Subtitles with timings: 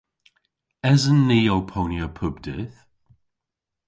[0.91, 2.75] Esen ni ow ponya pub dydh?